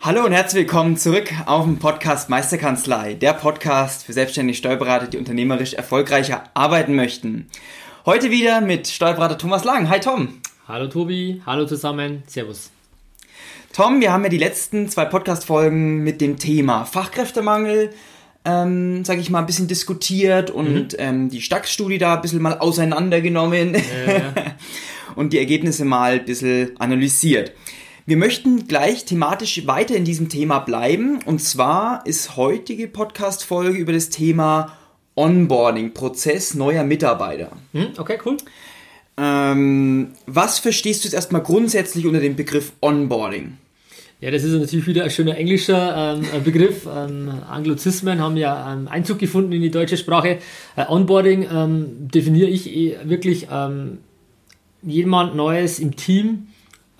[0.00, 5.18] Hallo und herzlich willkommen zurück auf dem Podcast Meisterkanzlei, der Podcast für selbstständige Steuerberater, die
[5.18, 7.48] unternehmerisch erfolgreicher arbeiten möchten.
[8.06, 9.88] Heute wieder mit Steuerberater Thomas Lang.
[9.88, 10.40] Hi Tom.
[10.68, 12.70] Hallo Tobi, hallo zusammen, Servus.
[13.72, 17.90] Tom, wir haben ja die letzten zwei Podcast-Folgen mit dem Thema Fachkräftemangel,
[18.44, 20.98] ähm, sage ich mal, ein bisschen diskutiert und mhm.
[20.98, 24.34] ähm, die Stax-Studie da ein bisschen mal auseinandergenommen ja, ja.
[25.16, 27.52] und die Ergebnisse mal ein bisschen analysiert.
[28.08, 33.92] Wir möchten gleich thematisch weiter in diesem Thema bleiben und zwar ist heutige Podcast-Folge über
[33.92, 34.78] das Thema
[35.14, 37.52] Onboarding, Prozess neuer Mitarbeiter.
[37.74, 38.38] Mhm, okay, cool.
[39.18, 43.58] Ähm, was verstehst du jetzt erstmal grundsätzlich unter dem Begriff Onboarding?
[44.22, 46.86] Ja, das ist natürlich wieder ein schöner englischer ähm, Begriff.
[46.86, 50.38] Ähm, Anglizismen haben ja ähm, Einzug gefunden in die deutsche Sprache.
[50.76, 53.98] Äh, Onboarding ähm, definiere ich eh wirklich ähm,
[54.82, 56.47] jemand Neues im Team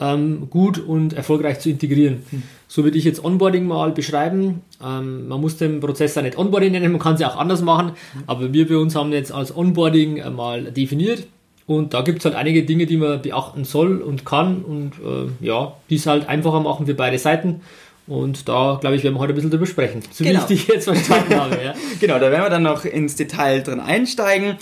[0.00, 2.22] ähm, gut und erfolgreich zu integrieren.
[2.30, 2.42] Hm.
[2.68, 4.62] So würde ich jetzt Onboarding mal beschreiben.
[4.80, 7.92] man muss den Prozess ja nicht Onboarding nennen, man kann es ja auch anders machen,
[8.12, 8.22] hm.
[8.26, 11.26] aber wir bei uns haben jetzt als Onboarding äh, mal definiert
[11.68, 14.62] und da gibt es halt einige Dinge, die man beachten soll und kann.
[14.62, 17.60] Und äh, ja, die es halt einfacher machen für beide Seiten.
[18.06, 20.00] Und da, glaube ich, werden wir heute ein bisschen drüber sprechen.
[20.10, 20.48] So genau.
[20.48, 21.58] wie ich dich jetzt verstanden habe.
[21.62, 21.74] Ja.
[22.00, 24.56] genau, da werden wir dann noch ins Detail drin einsteigen.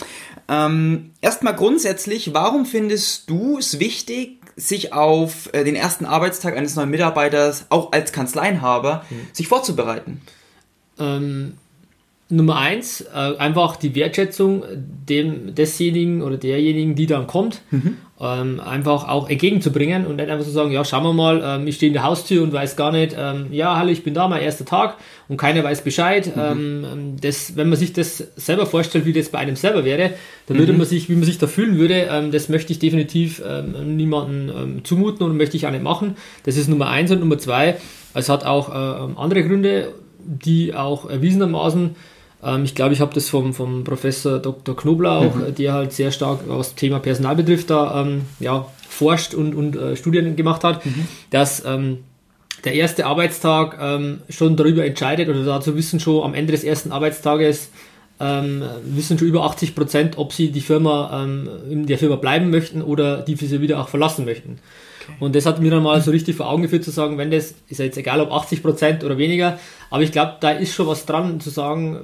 [0.49, 6.75] Ähm, erstmal grundsätzlich, warum findest du es wichtig, sich auf äh, den ersten Arbeitstag eines
[6.75, 9.27] neuen Mitarbeiters, auch als Kanzleienhaber, hm.
[9.31, 10.21] sich vorzubereiten?
[10.99, 11.57] Ähm,
[12.29, 17.97] Nummer eins, äh, einfach die Wertschätzung dem, desjenigen oder derjenigen, die dann kommt, mhm.
[18.19, 21.77] ähm, einfach auch entgegenzubringen und nicht einfach so sagen, ja, schauen wir mal, ähm, ich
[21.77, 24.41] stehe in der Haustür und weiß gar nicht, ähm, ja, hallo, ich bin da, mein
[24.41, 24.97] erster Tag
[25.29, 26.35] und keiner weiß Bescheid.
[26.35, 26.41] Mhm.
[26.85, 30.11] Ähm, das, wenn man sich das selber vorstellt, wie das bei einem selber wäre,
[30.47, 30.79] dann würde mhm.
[30.79, 34.83] man sich, wie man sich da fühlen würde, ähm, das möchte ich definitiv ähm, niemandem
[34.83, 36.17] zumuten und möchte ich auch nicht machen.
[36.43, 37.77] Das ist Nummer eins und Nummer zwei,
[38.13, 39.93] es hat auch äh, andere Gründe,
[40.25, 41.95] die auch erwiesenermaßen
[42.43, 44.75] ähm, ich glaube, ich habe das vom, vom Professor Dr.
[44.75, 45.55] Knoblauch, mhm.
[45.55, 49.95] der halt sehr stark was Thema Personal betrifft, da ähm, ja, forscht und, und äh,
[49.95, 51.07] Studien gemacht hat, mhm.
[51.29, 51.99] dass ähm,
[52.63, 56.91] der erste Arbeitstag ähm, schon darüber entscheidet oder dazu wissen schon am Ende des ersten
[56.91, 57.69] Arbeitstages
[58.19, 62.49] ähm, wissen schon über 80 Prozent, ob sie die Firma ähm, in der Firma bleiben
[62.49, 64.59] möchten oder die sie wieder auch verlassen möchten.
[65.03, 65.17] Okay.
[65.19, 67.53] Und das hat mir dann mal so richtig vor Augen geführt zu sagen, wenn das,
[67.67, 69.59] ist ja jetzt egal ob 80 Prozent oder weniger,
[69.89, 71.99] aber ich glaube, da ist schon was dran zu sagen,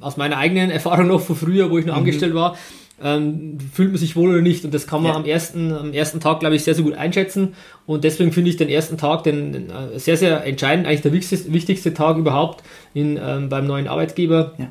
[0.00, 2.00] aus meiner eigenen Erfahrung noch von früher, wo ich noch mhm.
[2.00, 2.56] angestellt war,
[3.02, 4.64] ähm, fühlt man sich wohl oder nicht.
[4.64, 5.18] Und das kann man ja.
[5.18, 7.54] am, ersten, am ersten Tag, glaube ich, sehr, sehr gut einschätzen.
[7.86, 11.12] Und deswegen finde ich den ersten Tag den, den äh, sehr, sehr entscheidend, eigentlich der
[11.12, 12.64] wichtigste, wichtigste Tag überhaupt
[12.94, 14.54] in, ähm, beim neuen Arbeitgeber.
[14.58, 14.70] Ja.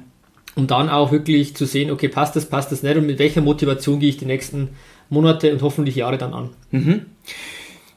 [0.55, 3.41] Um dann auch wirklich zu sehen, okay, passt das, passt das nicht und mit welcher
[3.41, 4.69] Motivation gehe ich die nächsten
[5.07, 6.49] Monate und hoffentlich Jahre dann an.
[6.71, 7.05] Mhm.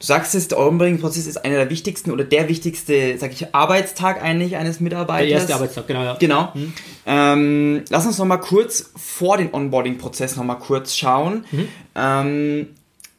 [0.01, 4.23] Du sagst es, der Onboarding-Prozess ist einer der wichtigsten oder der wichtigste, sag ich, Arbeitstag
[4.23, 5.29] eigentlich eines Mitarbeiters.
[5.29, 6.03] Der erste Arbeitstag, genau.
[6.03, 6.15] Ja.
[6.15, 6.53] Genau.
[6.55, 6.73] Mhm.
[7.05, 11.45] Ähm, lass uns nochmal kurz vor den Onboarding-Prozess nochmal kurz schauen.
[11.51, 11.69] Mhm.
[11.95, 12.67] Ähm,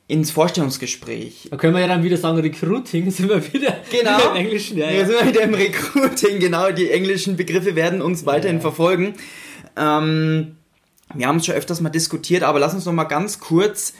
[0.07, 1.49] ins Vorstellungsgespräch.
[1.51, 4.31] Da können wir ja dann wieder sagen, Recruiting, sind wir wieder, genau.
[4.31, 4.79] im Englischen.
[4.79, 5.05] Ja, ja.
[5.05, 8.61] sind wir wieder im Recruiting, genau, die englischen Begriffe werden uns weiterhin ja.
[8.61, 9.13] verfolgen.
[9.77, 10.55] Ähm,
[11.13, 13.93] wir haben es schon öfters mal diskutiert, aber lass uns nochmal ganz kurz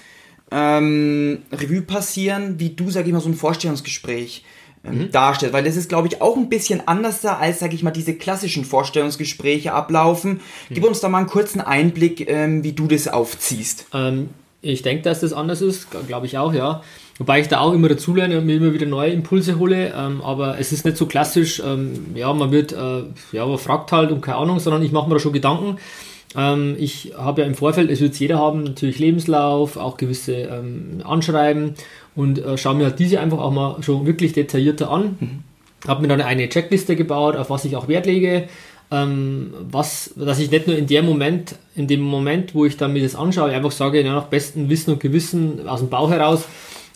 [0.52, 4.44] ähm, Revue passieren, wie du, sag ich mal, so ein Vorstellungsgespräch
[4.84, 5.12] ähm, mhm.
[5.12, 5.54] darstellst.
[5.54, 8.16] Weil das ist, glaube ich, auch ein bisschen anders da, als, sag ich mal, diese
[8.16, 10.34] klassischen Vorstellungsgespräche ablaufen.
[10.70, 10.74] Mhm.
[10.74, 13.88] Gib uns da mal einen kurzen Einblick, ähm, wie du das aufziehst.
[13.94, 14.30] Ähm,
[14.62, 16.84] ich denke, dass das anders ist, glaube ich auch, ja.
[17.18, 20.60] Wobei ich da auch immer dazulerne und mir immer wieder neue Impulse hole, ähm, aber
[20.60, 24.22] es ist nicht so klassisch, ähm, ja, man wird, äh, ja, man fragt halt und
[24.22, 25.78] keine Ahnung, sondern ich mache mir da schon Gedanken
[26.36, 31.02] ähm, ich habe ja im Vorfeld, es wird jeder haben, natürlich Lebenslauf, auch gewisse ähm,
[31.04, 31.76] Anschreiben
[32.16, 35.18] und äh, schaue mir halt diese einfach auch mal schon wirklich detaillierter an.
[35.20, 35.44] Mhm.
[35.88, 38.48] Habe mir dann eine Checkliste gebaut, auf was ich auch Wert lege.
[38.92, 42.92] Ähm, was, dass ich nicht nur in dem Moment, in dem Moment, wo ich dann
[42.92, 46.46] mir das anschaue, einfach sage, ja, nach bestem Wissen und Gewissen aus dem Bauch heraus,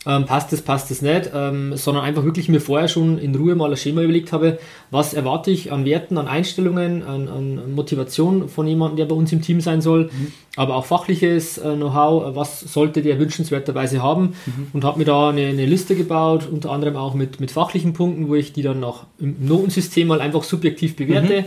[0.06, 3.56] ähm, passt es, passt es nicht, ähm, sondern einfach wirklich mir vorher schon in Ruhe
[3.56, 4.60] mal ein Schema überlegt habe,
[4.92, 9.32] was erwarte ich an Werten, an Einstellungen, an, an Motivation von jemandem, der bei uns
[9.32, 10.32] im Team sein soll, mhm.
[10.56, 14.68] aber auch fachliches äh, Know-how, was sollte der wünschenswerterweise haben mhm.
[14.74, 18.28] und habe mir da eine, eine, Liste gebaut, unter anderem auch mit, mit fachlichen Punkten,
[18.30, 21.42] wo ich die dann noch im Notensystem mal einfach subjektiv bewerte.
[21.42, 21.46] Mhm.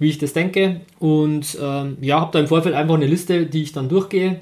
[0.00, 3.62] wie ich das denke und ähm, ja, habe da im Vorfeld einfach eine Liste, die
[3.62, 4.40] ich dann durchgehe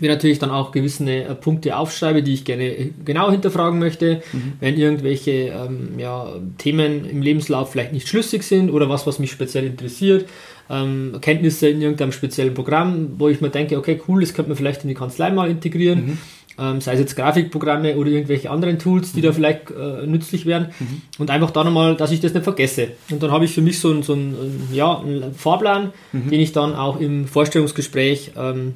[0.00, 4.22] mir natürlich dann auch gewisse äh, Punkte aufschreibe, die ich gerne äh, genau hinterfragen möchte,
[4.32, 4.54] mhm.
[4.60, 9.30] wenn irgendwelche ähm, ja, Themen im Lebenslauf vielleicht nicht schlüssig sind oder was, was mich
[9.30, 10.28] speziell interessiert,
[10.68, 14.56] ähm, Kenntnisse in irgendeinem speziellen Programm, wo ich mir denke, okay, cool, das könnte man
[14.56, 16.06] vielleicht in die Kanzlei mal integrieren.
[16.06, 16.18] Mhm.
[16.58, 19.24] Ähm, sei es jetzt Grafikprogramme oder irgendwelche anderen Tools, die mhm.
[19.24, 20.68] da vielleicht äh, nützlich wären.
[20.80, 21.02] Mhm.
[21.18, 22.92] Und einfach da nochmal, dass ich das nicht vergesse.
[23.10, 24.34] Und dann habe ich für mich so, ein, so ein,
[24.72, 26.30] ja, einen Fahrplan, mhm.
[26.30, 28.72] den ich dann auch im Vorstellungsgespräch ähm,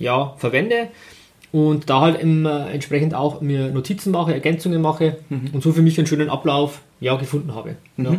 [0.00, 0.88] ja, verwende
[1.52, 5.50] und da halt im, äh, entsprechend auch mir Notizen mache, Ergänzungen mache mhm.
[5.52, 7.76] und so für mich einen schönen Ablauf ja, gefunden habe.
[7.96, 8.04] Mhm.
[8.04, 8.16] Ja.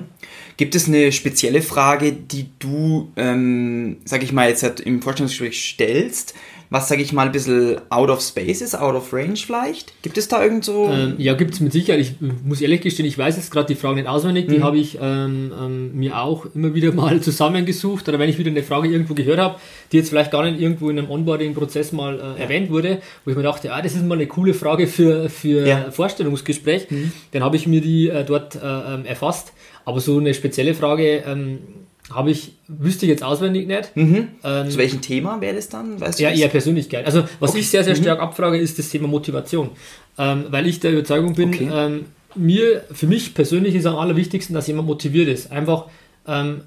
[0.57, 5.63] Gibt es eine spezielle Frage, die du, ähm, sag ich mal, jetzt halt im Vorstellungsgespräch
[5.63, 6.36] stellst,
[6.72, 10.02] was, sage ich mal, ein bisschen out of space ist, out of range vielleicht?
[10.04, 10.88] Gibt es da irgend so...
[10.90, 12.00] Ähm, ja, gibt es mit Sicherheit.
[12.00, 12.16] Ich
[12.46, 14.48] muss ehrlich gestehen, ich weiß jetzt gerade die Fragen nicht auswendig.
[14.48, 14.64] Die mhm.
[14.64, 18.08] habe ich ähm, ähm, mir auch immer wieder mal zusammengesucht.
[18.08, 19.56] Oder wenn ich wieder eine Frage irgendwo gehört habe,
[19.92, 22.36] die jetzt vielleicht gar nicht irgendwo in einem Onboarding-Prozess mal äh, ja.
[22.36, 25.68] erwähnt wurde, wo ich mir dachte, ah, das ist mal eine coole Frage für, für
[25.68, 25.92] ja.
[25.92, 27.12] Vorstellungsgespräch, mhm.
[27.32, 29.52] dann habe ich mir die äh, dort äh, ähm, erfasst.
[29.84, 31.60] Aber so eine spezielle Frage ähm,
[32.09, 33.95] habe ich, wüsste ich jetzt auswendig nicht.
[33.95, 34.30] Mhm.
[34.44, 36.00] Ähm, Zu welchem Thema wäre das dann?
[36.00, 37.06] Weißt ja, eher Persönlichkeit.
[37.06, 37.59] Also was okay.
[37.59, 38.01] ich sehr, sehr mhm.
[38.01, 38.25] stark mhm.
[38.25, 39.69] abfrage, ist das Thema Motivation.
[40.18, 41.69] Ähm, weil ich der Überzeugung bin, okay.
[41.74, 42.06] ähm,
[42.36, 45.51] mir, für mich persönlich ist am allerwichtigsten, dass jemand motiviert ist.
[45.51, 45.86] Einfach
[46.27, 46.62] ähm,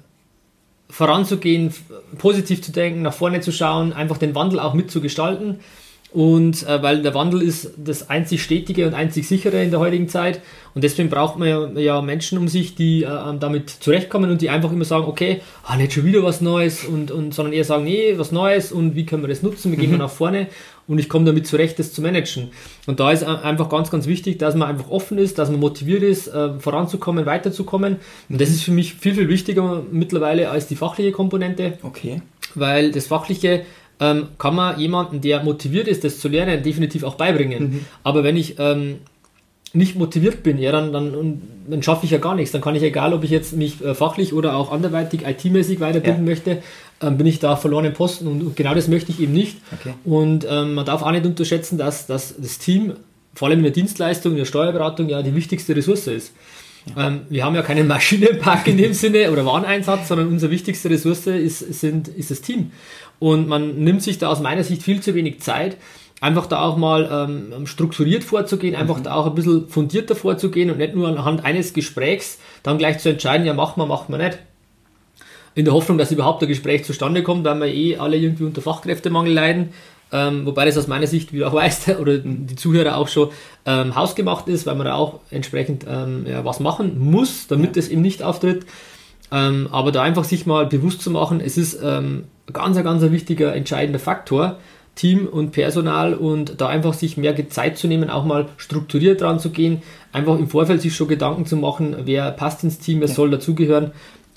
[0.89, 1.73] voranzugehen,
[2.17, 5.59] positiv zu denken, nach vorne zu schauen, einfach den Wandel auch mitzugestalten.
[6.15, 10.07] Und äh, weil der Wandel ist das einzig Stetige und einzig sichere in der heutigen
[10.07, 10.39] Zeit.
[10.73, 14.41] Und deswegen braucht man ja, ja Menschen um sich, die äh, ähm, damit zurechtkommen und
[14.41, 17.65] die einfach immer sagen, okay, ah, nicht schon wieder was Neues, und, und, sondern eher
[17.65, 20.03] sagen, nee, was Neues und wie können wir das nutzen, wie gehen wir mhm.
[20.03, 20.47] nach vorne
[20.87, 22.51] und ich komme damit zurecht, das zu managen.
[22.85, 25.59] Und da ist äh, einfach ganz, ganz wichtig, dass man einfach offen ist, dass man
[25.59, 27.97] motiviert ist, äh, voranzukommen, weiterzukommen.
[28.29, 31.77] Und das ist für mich viel, viel wichtiger mittlerweile als die fachliche Komponente.
[31.83, 32.21] Okay.
[32.53, 33.65] Weil das Fachliche
[33.99, 37.63] ähm, kann man jemanden, der motiviert ist, das zu lernen, definitiv auch beibringen.
[37.63, 37.79] Mhm.
[38.03, 38.97] Aber wenn ich ähm,
[39.75, 42.51] nicht motiviert bin, ja, dann, dann, dann schaffe ich ja gar nichts.
[42.51, 46.25] Dann kann ich, egal ob ich jetzt mich äh, fachlich oder auch anderweitig IT-mäßig weiterbilden
[46.25, 46.31] ja.
[46.31, 46.63] möchte,
[47.01, 49.57] ähm, bin ich da verloren im Posten und, und, genau das möchte ich eben nicht.
[49.79, 49.93] Okay.
[50.05, 52.93] Und ähm, man darf auch nicht unterschätzen, dass, dass das Team,
[53.33, 56.33] vor allem in der Dienstleistung, in der Steuerberatung, ja die wichtigste Ressource ist.
[56.95, 57.07] Ja.
[57.07, 61.27] Ähm, wir haben ja keinen Maschinenpark in dem Sinne oder Wareneinsatz, sondern unsere wichtigste Ressource
[61.27, 62.71] ist, sind, ist das Team.
[63.19, 65.77] Und man nimmt sich da aus meiner Sicht viel zu wenig Zeit,
[66.21, 69.03] einfach da auch mal ähm, strukturiert vorzugehen, einfach mhm.
[69.03, 73.09] da auch ein bisschen fundierter vorzugehen und nicht nur anhand eines Gesprächs dann gleich zu
[73.09, 74.39] entscheiden, ja, machen wir, machen wir nicht.
[75.55, 78.61] In der Hoffnung, dass überhaupt ein Gespräch zustande kommt, weil wir eh alle irgendwie unter
[78.61, 79.69] Fachkräftemangel leiden.
[80.15, 83.29] Ähm, wobei das aus meiner Sicht, wie du auch weißt, oder die Zuhörer auch schon,
[83.65, 87.89] ähm, hausgemacht ist, weil man da auch entsprechend ähm, ja, was machen muss, damit es
[87.89, 88.65] eben nicht auftritt.
[89.31, 93.11] Ähm, aber da einfach sich mal bewusst zu machen, es ist ähm, ganz, ganz ein
[93.11, 94.59] wichtiger, entscheidender Faktor,
[94.93, 99.39] Team und Personal und da einfach sich mehr Zeit zu nehmen, auch mal strukturiert dran
[99.39, 99.81] zu gehen,
[100.13, 103.13] einfach im Vorfeld sich schon Gedanken zu machen, wer passt ins Team, wer ja.
[103.13, 103.91] soll dazugehören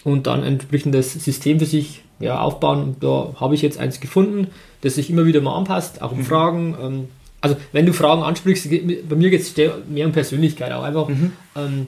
[0.05, 2.83] und dann ein entsprechendes System für sich ja, aufbauen.
[2.83, 4.49] Und da habe ich jetzt eins gefunden,
[4.81, 6.25] das sich immer wieder mal anpasst, auch um mhm.
[6.25, 6.77] Fragen.
[6.81, 7.09] Ähm,
[7.41, 8.69] also wenn du Fragen ansprichst,
[9.09, 9.55] bei mir geht es
[9.89, 11.33] mehr um Persönlichkeit, auch einfach mhm.
[11.57, 11.87] ähm,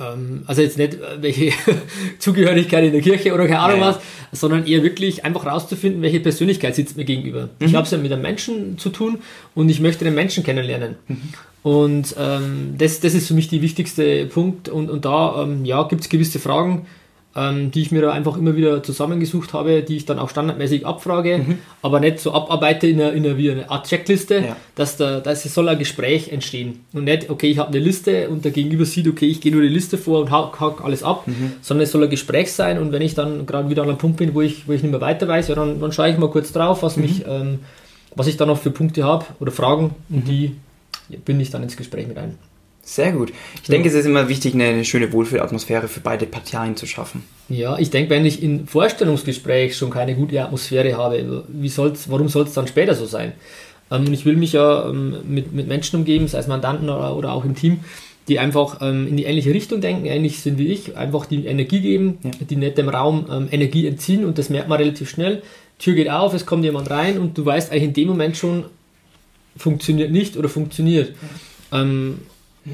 [0.00, 1.52] ähm, also jetzt nicht äh, welche
[2.18, 3.98] Zugehörigkeit in der Kirche oder keine Ahnung ja, was,
[4.32, 7.48] sondern eher wirklich einfach rauszufinden, welche Persönlichkeit sitzt mir gegenüber.
[7.58, 7.66] Mhm.
[7.66, 9.18] Ich habe es ja mit einem Menschen zu tun
[9.54, 10.96] und ich möchte den Menschen kennenlernen.
[11.06, 11.20] Mhm.
[11.62, 15.82] Und ähm, das, das ist für mich der wichtigste Punkt und, und da ähm, ja,
[15.84, 16.86] gibt es gewisse Fragen,
[17.38, 20.84] ähm, die ich mir da einfach immer wieder zusammengesucht habe, die ich dann auch standardmäßig
[20.84, 21.58] abfrage, mhm.
[21.82, 24.56] aber nicht so abarbeite in einer, in einer, wie eine Art Checkliste, ja.
[24.74, 28.28] dass da dass es soll ein Gespräch entstehen und nicht, okay, ich habe eine Liste
[28.28, 31.04] und der Gegenüber sieht, okay, ich gehe nur die Liste vor und hack, hack alles
[31.04, 31.52] ab, mhm.
[31.60, 34.16] sondern es soll ein Gespräch sein und wenn ich dann gerade wieder an einem Punkt
[34.16, 36.30] bin, wo ich, wo ich nicht mehr weiter weiß, ja, dann, dann schaue ich mal
[36.30, 37.02] kurz drauf, was mhm.
[37.02, 37.60] mich, ähm,
[38.16, 40.28] was ich da noch für Punkte habe oder Fragen und mhm.
[40.28, 40.56] die
[41.24, 42.36] binde ich dann ins Gespräch mit ein.
[42.88, 43.34] Sehr gut.
[43.62, 43.72] Ich ja.
[43.72, 47.22] denke, es ist immer wichtig, eine schöne Wohlfühlatmosphäre für beide Parteien zu schaffen.
[47.50, 52.30] Ja, ich denke, wenn ich im Vorstellungsgespräch schon keine gute Atmosphäre habe, wie soll's, warum
[52.30, 53.34] soll es dann später so sein?
[53.90, 57.14] Ähm, und ich will mich ja ähm, mit, mit Menschen umgeben, sei es Mandanten oder,
[57.14, 57.80] oder auch im Team,
[58.26, 61.80] die einfach ähm, in die ähnliche Richtung denken, ähnlich sind wie ich, einfach die Energie
[61.80, 62.30] geben, ja.
[62.48, 65.42] die nicht dem Raum ähm, Energie entziehen und das merkt man relativ schnell.
[65.78, 68.64] Tür geht auf, es kommt jemand rein und du weißt eigentlich in dem Moment schon,
[69.58, 71.12] funktioniert nicht oder funktioniert.
[71.70, 72.20] Ähm,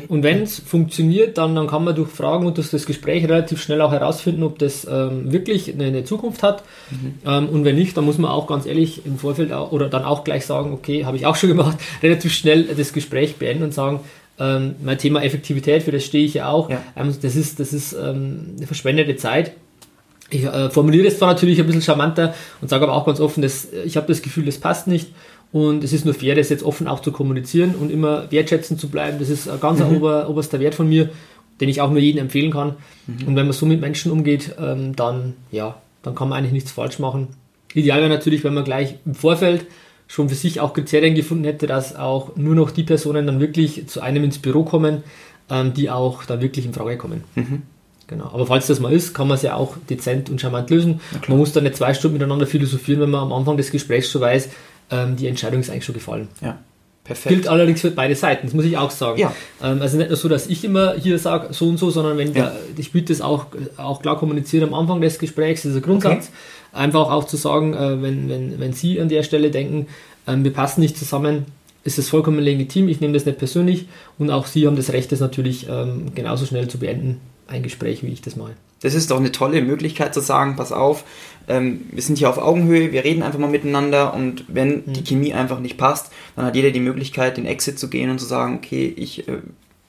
[0.08, 3.62] und wenn es funktioniert, dann, dann kann man durch Fragen und durch das Gespräch relativ
[3.62, 6.62] schnell auch herausfinden, ob das ähm, wirklich eine, eine, Zukunft hat.
[6.90, 7.14] Mhm.
[7.26, 10.04] Ähm, und wenn nicht, dann muss man auch ganz ehrlich im Vorfeld auch, oder dann
[10.04, 13.74] auch gleich sagen, okay, habe ich auch schon gemacht, relativ schnell das Gespräch beenden und
[13.74, 14.00] sagen,
[14.38, 16.70] ähm, mein Thema Effektivität, für das stehe ich ja auch.
[16.70, 16.82] Ja.
[16.96, 19.52] Ähm, das ist, das ist ähm, eine verschwendete Zeit.
[20.30, 23.42] Ich äh, formuliere es zwar natürlich ein bisschen charmanter und sage aber auch ganz offen,
[23.42, 25.10] dass ich habe das Gefühl, das passt nicht.
[25.54, 28.88] Und es ist nur fair, das jetzt offen auch zu kommunizieren und immer wertschätzend zu
[28.88, 29.20] bleiben.
[29.20, 29.99] Das ist ein ganz mhm.
[29.99, 31.11] ober, oberster Wert von mir,
[31.61, 32.75] den ich auch nur jedem empfehlen kann.
[33.06, 33.28] Mhm.
[33.28, 36.73] Und wenn man so mit Menschen umgeht, ähm, dann, ja, dann kann man eigentlich nichts
[36.73, 37.28] falsch machen.
[37.73, 39.66] Ideal wäre natürlich, wenn man gleich im Vorfeld
[40.08, 43.87] schon für sich auch Kriterien gefunden hätte, dass auch nur noch die Personen dann wirklich
[43.87, 45.04] zu einem ins Büro kommen,
[45.50, 47.23] ähm, die auch da wirklich in Frage kommen.
[47.37, 47.62] Mhm.
[48.08, 48.25] Genau.
[48.25, 51.00] Aber falls das mal ist, kann man es ja auch dezent und charmant lösen.
[51.28, 54.20] Man muss dann nicht zwei Stunden miteinander philosophieren, wenn man am Anfang des Gesprächs schon
[54.20, 54.50] weiß,
[54.90, 56.28] ähm, die Entscheidung ist eigentlich schon gefallen.
[56.40, 56.58] Ja.
[57.04, 57.34] Perfekt.
[57.34, 59.18] Gilt allerdings für beide Seiten, das muss ich auch sagen.
[59.20, 59.34] Ja.
[59.62, 62.28] Ähm, also nicht nur so, dass ich immer hier sage, so und so, sondern wenn
[62.28, 62.44] ja.
[62.46, 65.82] der, ich würde das auch, auch klar kommunizieren am Anfang des Gesprächs, das ist ein
[65.82, 66.28] Grundsatz.
[66.28, 66.80] Okay.
[66.80, 69.86] Einfach auch zu sagen, äh, wenn, wenn, wenn Sie an der Stelle denken,
[70.26, 71.44] ähm, wir passen nicht zusammen,
[71.84, 73.86] ist es vollkommen legitim, ich nehme das nicht persönlich
[74.18, 78.02] und auch Sie haben das Recht, das natürlich ähm, genauso schnell zu beenden, ein Gespräch,
[78.02, 78.52] wie ich das mache.
[78.84, 81.04] Das ist doch eine tolle Möglichkeit zu sagen, pass auf,
[81.48, 84.92] ähm, wir sind hier auf Augenhöhe, wir reden einfach mal miteinander und wenn mhm.
[84.92, 88.18] die Chemie einfach nicht passt, dann hat jeder die Möglichkeit, den Exit zu gehen und
[88.18, 89.38] zu sagen, okay, ich äh,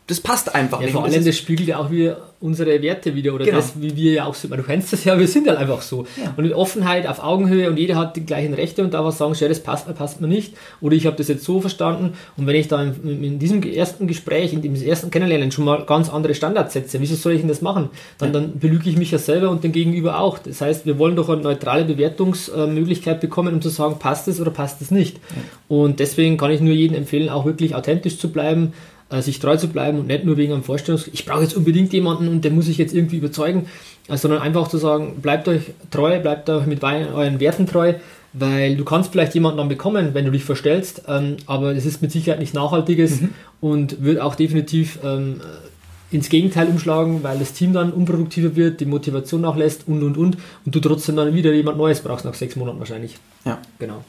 [0.08, 0.94] das passt einfach ja, nicht.
[0.94, 3.58] Vor allem, das, das spiegelt ja auch wieder unsere Werte wieder oder genau.
[3.58, 4.56] das, wie wir ja auch sind.
[4.56, 6.06] Du kennst das ja, wir sind halt einfach so.
[6.22, 6.36] Ja.
[6.38, 9.34] Und in Offenheit, auf Augenhöhe und jeder hat die gleichen Rechte und da was sagen,
[9.34, 10.54] ja, das passt mir, passt mir nicht.
[10.80, 12.14] Oder ich habe das jetzt so verstanden.
[12.38, 15.86] Und wenn ich da in, in, diesem ersten Gespräch, in diesem ersten Kennenlernen schon mal
[15.86, 17.90] ganz andere Standards setze, wieso soll ich denn das machen?
[18.20, 20.38] Dann, dann belüge ich mich ja selber und den Gegenüber auch.
[20.38, 24.52] Das heißt, wir wollen doch eine neutrale Bewertungsmöglichkeit bekommen, um zu sagen, passt es oder
[24.52, 25.18] passt es nicht.
[25.18, 25.42] Ja.
[25.68, 28.74] Und deswegen kann ich nur jedem empfehlen, auch wirklich authentisch zu bleiben
[29.10, 31.08] äh, sich treu zu bleiben und nicht nur wegen einem Vorstellungs...
[31.08, 33.68] Ich brauche jetzt unbedingt jemanden und den muss ich jetzt irgendwie überzeugen,
[34.08, 37.94] äh, sondern einfach zu sagen, bleibt euch treu, bleibt euch mit euren Werten treu,
[38.34, 42.02] weil du kannst vielleicht jemanden dann bekommen, wenn du dich verstellst, ähm, aber es ist
[42.02, 43.30] mit Sicherheit nicht nachhaltiges mhm.
[43.62, 45.42] und wird auch definitiv ähm,
[46.12, 50.38] ins Gegenteil umschlagen, weil das Team dann unproduktiver wird, die Motivation nachlässt und und und
[50.66, 53.18] und du trotzdem dann wieder jemand Neues brauchst nach sechs Monaten wahrscheinlich.
[53.46, 53.60] Ja.
[53.80, 54.04] Genau.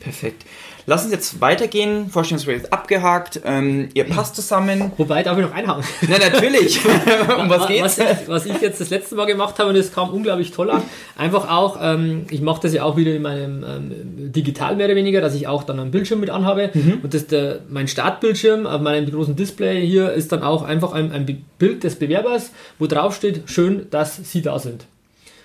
[0.00, 0.46] Perfekt.
[0.86, 2.08] Lass uns jetzt weitergehen.
[2.08, 3.42] Vorstellungsgespräch abgehakt.
[3.44, 4.92] Ähm, ihr passt zusammen.
[4.96, 5.84] Wobei, darf ich noch einhauen?
[6.08, 6.80] Na, natürlich.
[7.38, 7.82] um was geht's?
[7.82, 10.70] Was ich, was ich, jetzt das letzte Mal gemacht habe, und das kam unglaublich toll
[10.70, 10.82] an,
[11.16, 14.96] einfach auch, ähm, ich mache das ja auch wieder in meinem ähm, digital mehr oder
[14.96, 16.70] weniger, dass ich auch dann einen Bildschirm mit anhabe.
[16.72, 17.00] Mhm.
[17.02, 21.12] Und das der, mein Startbildschirm auf meinem großen Display hier ist dann auch einfach ein,
[21.12, 24.86] ein Bild des Bewerbers, wo drauf steht, schön, dass Sie da sind.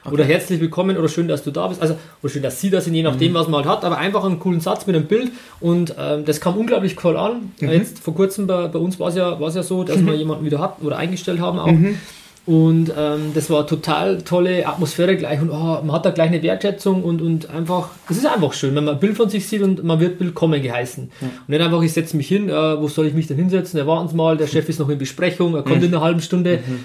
[0.06, 0.14] Okay.
[0.14, 1.82] Oder herzlich willkommen oder schön, dass du da bist.
[1.82, 3.36] Also, oder schön, dass sie da sind, je nachdem, mhm.
[3.36, 3.84] was man halt hat.
[3.84, 5.32] Aber einfach einen coolen Satz mit einem Bild.
[5.60, 7.52] Und ähm, das kam unglaublich cool an.
[7.60, 7.70] Mhm.
[7.72, 10.06] Jetzt vor kurzem bei, bei uns war es ja, ja so, dass mhm.
[10.06, 11.72] wir jemanden wieder hatten oder eingestellt haben auch.
[11.72, 11.98] Mhm.
[12.46, 16.44] Und ähm, das war total tolle Atmosphäre gleich und oh, man hat da gleich eine
[16.44, 19.64] Wertschätzung und, und einfach, es ist einfach schön, wenn man ein Bild von sich sieht
[19.64, 21.10] und man wird willkommen geheißen.
[21.22, 21.28] Ja.
[21.28, 23.80] Und nicht einfach, ich setze mich hin, äh, wo soll ich mich denn hinsetzen?
[23.80, 25.86] Ja, warten Sie mal, der Chef ist noch in Besprechung, er kommt mhm.
[25.86, 26.60] in einer halben Stunde.
[26.68, 26.84] Mhm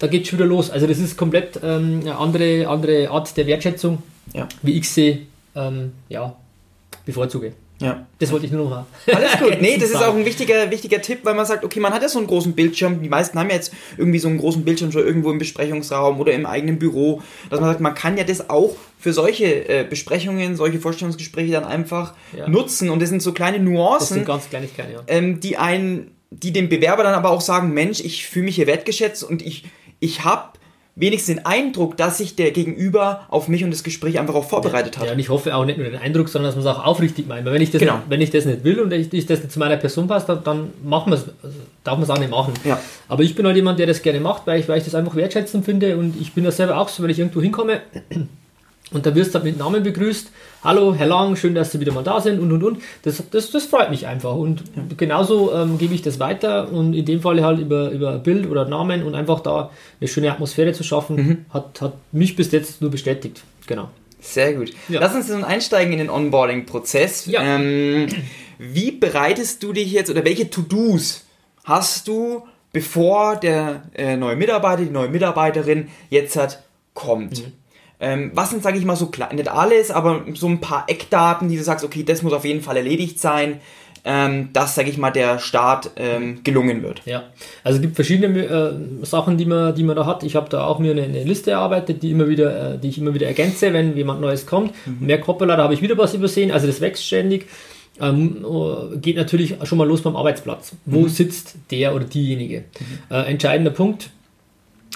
[0.00, 0.70] da geht es schon wieder los.
[0.70, 4.02] Also das ist komplett ähm, eine andere, andere Art der Wertschätzung,
[4.32, 4.48] ja.
[4.62, 6.34] wie ich sie ähm, ja,
[7.04, 7.52] bevorzuge.
[7.80, 8.06] Ja.
[8.18, 8.86] Das wollte ich nur noch mal.
[9.06, 9.56] Alles gut.
[9.60, 12.08] Nee, das ist auch ein wichtiger, wichtiger Tipp, weil man sagt, okay, man hat ja
[12.08, 13.02] so einen großen Bildschirm.
[13.02, 16.32] Die meisten haben ja jetzt irgendwie so einen großen Bildschirm schon irgendwo im Besprechungsraum oder
[16.32, 17.22] im eigenen Büro.
[17.48, 21.64] Dass man sagt, man kann ja das auch für solche äh, Besprechungen, solche Vorstellungsgespräche dann
[21.64, 22.48] einfach ja.
[22.48, 22.90] nutzen.
[22.90, 23.98] Und das sind so kleine Nuancen.
[23.98, 25.00] Das sind ganz Kleinigkeiten, ja.
[25.06, 28.66] Ähm, die einen, die dem Bewerber dann aber auch sagen, Mensch, ich fühle mich hier
[28.66, 29.64] wertgeschätzt und ich
[30.00, 30.50] ich habe
[30.96, 34.98] wenigstens den Eindruck, dass sich der Gegenüber auf mich und das Gespräch einfach auch vorbereitet
[34.98, 35.06] hat.
[35.06, 37.26] Ja, und ich hoffe auch nicht nur den Eindruck, sondern dass man es auch aufrichtig
[37.26, 37.46] meint.
[37.46, 37.96] Weil wenn ich das, genau.
[37.96, 40.28] nicht, wenn ich das nicht will und ich, ich das nicht zu meiner Person passt,
[40.28, 41.26] dann machen also
[41.84, 42.52] darf man es auch nicht machen.
[42.64, 42.78] Ja.
[43.08, 45.14] Aber ich bin halt jemand, der das gerne macht, weil ich, weil ich das einfach
[45.14, 47.80] wertschätzend finde und ich bin das selber auch so, wenn ich irgendwo hinkomme
[48.92, 50.30] und da wirst du mit Namen begrüßt.
[50.62, 52.82] Hallo, Herr Lang, schön, dass Sie wieder mal da sind und und und.
[53.02, 54.34] Das, das, das freut mich einfach.
[54.34, 54.62] Und
[54.98, 58.66] genauso ähm, gebe ich das weiter und in dem Fall halt über, über Bild oder
[58.66, 61.44] Namen und einfach da eine schöne Atmosphäre zu schaffen, mhm.
[61.48, 63.42] hat, hat mich bis jetzt nur bestätigt.
[63.66, 63.88] Genau.
[64.20, 64.72] Sehr gut.
[64.90, 65.00] Ja.
[65.00, 67.24] Lass uns nun einsteigen in den Onboarding-Prozess.
[67.24, 67.40] Ja.
[67.40, 68.08] Ähm,
[68.58, 71.24] wie bereitest du dich jetzt oder welche To-Dos
[71.64, 76.62] hast du, bevor der äh, neue Mitarbeiter, die neue Mitarbeiterin jetzt hat,
[76.92, 77.46] kommt?
[77.46, 77.52] Mhm.
[78.00, 81.48] Ähm, was sind, sage ich mal, so klein, nicht alles, aber so ein paar Eckdaten,
[81.48, 83.60] die du sagst, okay, das muss auf jeden Fall erledigt sein,
[84.04, 87.02] ähm, dass, sage ich mal, der Start ähm, gelungen wird.
[87.04, 87.24] Ja,
[87.62, 90.22] also es gibt verschiedene äh, Sachen, die man, die man da hat.
[90.22, 92.98] Ich habe da auch mir eine, eine, Liste erarbeitet, die immer wieder, äh, die ich
[92.98, 94.72] immer wieder ergänze, wenn jemand Neues kommt.
[94.86, 95.06] Mhm.
[95.06, 97.46] Mehr Coppola, da habe ich wieder was übersehen, also das wächst ständig.
[98.00, 100.72] ähm, äh, geht natürlich schon mal los beim Arbeitsplatz.
[100.86, 101.08] Wo mhm.
[101.08, 102.60] sitzt der oder diejenige?
[102.60, 103.14] Mhm.
[103.14, 104.10] Äh, entscheidender Punkt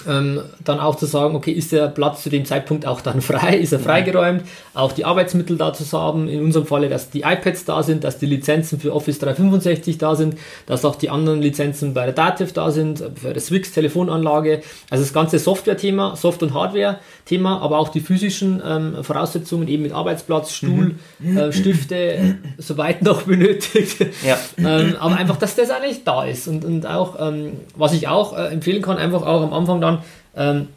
[0.07, 3.57] ähm, dann auch zu sagen, okay, ist der Platz zu dem Zeitpunkt auch dann frei,
[3.57, 7.65] ist er freigeräumt, auch die Arbeitsmittel da zu haben, in unserem Falle, dass die iPads
[7.65, 11.93] da sind, dass die Lizenzen für Office 365 da sind, dass auch die anderen Lizenzen
[11.93, 16.53] bei der Dativ da sind, für das Swix Telefonanlage, also das ganze Software-Thema, Soft- und
[16.53, 21.37] Hardware-Thema, aber auch die physischen ähm, Voraussetzungen eben mit Arbeitsplatz, Stuhl, mhm.
[21.37, 24.37] äh, Stifte, soweit noch benötigt, ja.
[24.57, 26.47] ähm, aber einfach, dass das eigentlich da ist.
[26.47, 29.99] Und, und auch, ähm, was ich auch äh, empfehlen kann, einfach auch am Anfang dann
[30.35, 30.67] ähm,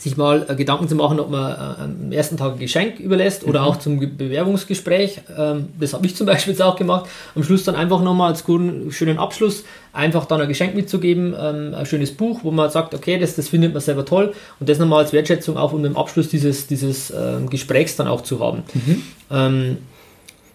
[0.00, 3.44] sich mal äh, Gedanken zu machen, ob man äh, am ersten Tag ein Geschenk überlässt
[3.44, 3.66] oder mhm.
[3.66, 5.20] auch zum Bewerbungsgespräch.
[5.36, 7.08] Ähm, das habe ich zum Beispiel jetzt auch gemacht.
[7.34, 11.74] Am Schluss dann einfach nochmal als guten, schönen Abschluss einfach dann ein Geschenk mitzugeben, ähm,
[11.74, 14.78] ein schönes Buch, wo man sagt, okay, das, das findet man selber toll und das
[14.78, 18.62] nochmal als Wertschätzung auch um den Abschluss dieses, dieses ähm, Gesprächs dann auch zu haben.
[18.74, 19.02] Mhm.
[19.30, 19.78] Ähm,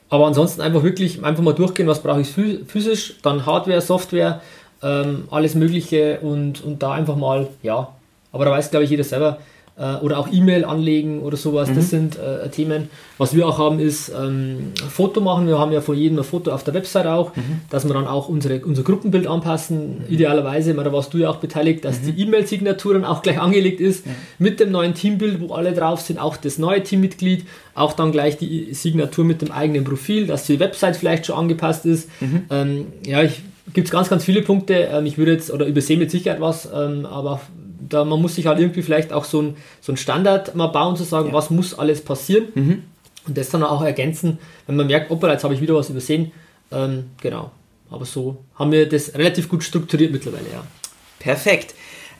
[0.09, 4.41] aber ansonsten einfach wirklich einfach mal durchgehen, was brauche ich physisch, dann Hardware, Software,
[4.85, 7.89] ähm, alles Mögliche und, und da einfach mal, ja,
[8.31, 9.39] aber da weiß, glaube ich, jeder selber,
[9.77, 11.75] äh, oder auch E-Mail anlegen oder sowas, mhm.
[11.75, 12.89] das sind äh, Themen.
[13.17, 15.47] Was wir auch haben, ist ähm, Foto machen.
[15.47, 17.61] Wir haben ja von jedem ein Foto auf der Website auch, mhm.
[17.69, 19.99] dass wir dann auch unsere, unser Gruppenbild anpassen.
[19.99, 20.13] Mhm.
[20.13, 22.19] Idealerweise, da warst du ja auch beteiligt, dass die mhm.
[22.19, 24.05] E-Mail-Signatur dann auch gleich angelegt ist
[24.37, 28.37] mit dem neuen Teambild, wo alle drauf sind, auch das neue Teammitglied, auch dann gleich
[28.37, 32.09] die Signatur mit dem eigenen Profil, dass die Website vielleicht schon angepasst ist.
[32.21, 32.43] Mhm.
[32.49, 33.41] Ähm, ja, ich
[33.73, 34.73] gibt es ganz, ganz viele Punkte.
[34.91, 37.41] Ähm, ich würde jetzt, oder übersehe mit Sicherheit was, ähm, aber
[37.89, 40.95] da, man muss sich halt irgendwie vielleicht auch so ein, so ein Standard mal bauen,
[40.95, 41.33] zu sagen, ja.
[41.33, 42.45] was muss alles passieren.
[42.53, 42.83] Mhm.
[43.27, 46.31] Und das dann auch ergänzen, wenn man merkt, opera, jetzt habe ich wieder was übersehen.
[46.71, 47.51] Ähm, genau.
[47.89, 50.63] Aber so haben wir das relativ gut strukturiert mittlerweile, ja.
[51.19, 51.73] Perfekt.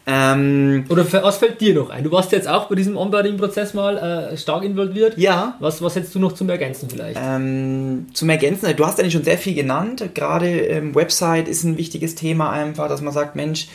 [0.07, 2.03] Ähm, Oder für, was fällt dir noch ein?
[2.03, 5.17] Du warst jetzt auch bei diesem Onboarding-Prozess mal äh, stark involviert.
[5.17, 5.55] Ja.
[5.59, 7.19] Was, was hättest du noch zum Ergänzen vielleicht?
[7.21, 10.03] Ähm, zum Ergänzen, du hast eigentlich schon sehr viel genannt.
[10.13, 13.67] Gerade ähm, Website ist ein wichtiges Thema einfach, dass man sagt, Mensch,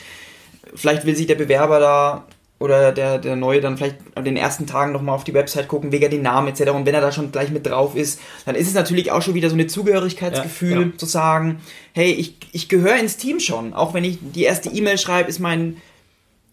[0.73, 2.25] vielleicht will sich der Bewerber da
[2.59, 5.91] oder der, der Neue dann vielleicht an den ersten Tagen nochmal auf die Website gucken,
[5.91, 6.69] wegen den Namen etc.
[6.71, 9.33] Und wenn er da schon gleich mit drauf ist, dann ist es natürlich auch schon
[9.33, 10.95] wieder so eine Zugehörigkeitsgefühl ja, genau.
[10.95, 11.59] zu sagen,
[11.93, 13.73] hey, ich, ich gehöre ins Team schon.
[13.73, 15.77] Auch wenn ich die erste E-Mail schreibe, ist mein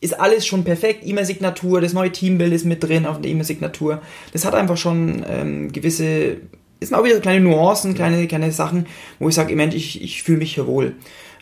[0.00, 1.00] ist alles schon perfekt.
[1.04, 4.00] E-Mail-Signatur, das neue Teambild ist mit drin auf der E-Mail-Signatur.
[4.32, 6.36] Das hat einfach schon ähm, gewisse,
[6.80, 8.86] ist auch wieder kleine Nuancen, kleine, kleine Sachen,
[9.18, 10.94] wo ich sage, Mensch, ich, ich fühle mich hier wohl.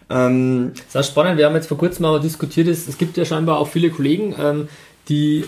[0.09, 1.37] Ähm, das ist spannend.
[1.37, 4.69] Wir haben jetzt vor kurzem mal diskutiert, es gibt ja scheinbar auch viele Kollegen, ähm,
[5.09, 5.45] die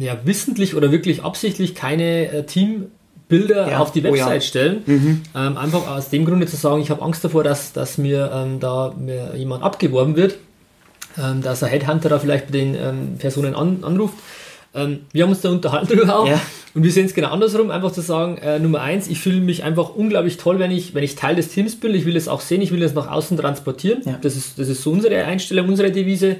[0.00, 4.40] ja, wissentlich oder wirklich absichtlich keine äh, Teambilder ja, auf die Website oh ja.
[4.40, 4.82] stellen.
[4.84, 5.22] Mhm.
[5.34, 8.58] Ähm, einfach aus dem Grunde zu sagen, ich habe Angst davor, dass, dass mir ähm,
[8.58, 10.38] da mir jemand abgeworben wird
[11.20, 14.14] ähm, dass ein Headhunter da vielleicht bei den ähm, Personen an, anruft.
[14.74, 16.28] Ähm, wir haben uns da unterhalten darüber auch.
[16.28, 16.40] Ja.
[16.74, 19.64] Und wir sehen es genau andersrum, einfach zu sagen, äh, Nummer eins, ich fühle mich
[19.64, 21.94] einfach unglaublich toll, wenn ich, wenn ich Teil des Teams bin.
[21.94, 24.02] Ich will es auch sehen, ich will es nach außen transportieren.
[24.04, 24.18] Ja.
[24.20, 26.36] Das, ist, das ist so unsere Einstellung, unsere Devise.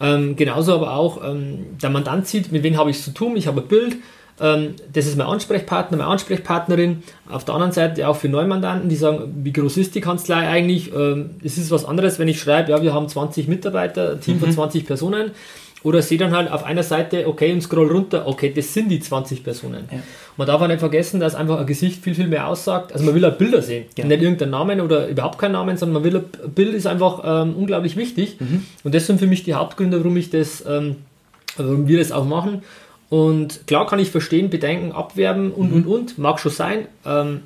[0.00, 3.36] Ähm, genauso aber auch, ähm, der Mandant sieht, mit wem habe ich es zu tun,
[3.36, 3.96] ich habe ein Bild,
[4.38, 7.02] das ist mein Ansprechpartner, meine Ansprechpartnerin.
[7.28, 10.92] Auf der anderen Seite auch für Neumandanten, die sagen, wie groß ist die Kanzlei eigentlich?
[10.94, 14.36] Ähm, es ist was anderes, wenn ich schreibe, ja, wir haben 20 Mitarbeiter, ein Team
[14.36, 14.40] mhm.
[14.40, 15.32] von 20 Personen.
[15.84, 18.98] Oder sehe dann halt auf einer Seite, okay, und scroll runter, okay, das sind die
[18.98, 19.84] 20 Personen.
[19.90, 19.98] Ja.
[20.36, 22.92] Man darf auch nicht vergessen, dass einfach ein Gesicht viel, viel mehr aussagt.
[22.92, 23.86] Also man will auch Bilder sehen.
[23.96, 24.04] Ja.
[24.04, 27.54] Nicht irgendeinen Namen oder überhaupt keinen Namen, sondern man will, ein Bild ist einfach ähm,
[27.56, 28.40] unglaublich wichtig.
[28.40, 28.64] Mhm.
[28.82, 30.96] Und das sind für mich die Hauptgründe, warum ich das, ähm,
[31.56, 32.62] warum wir das auch machen.
[33.10, 35.76] Und klar kann ich verstehen, Bedenken abwerben und, mhm.
[35.76, 36.88] und, und, mag schon sein.
[37.06, 37.42] Ähm,